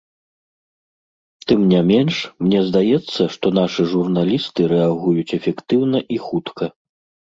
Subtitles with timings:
[1.51, 2.15] Тым не менш,
[2.47, 6.77] мне здаецца, што нашы журналісты рэагуюць эфектыўна і хутка.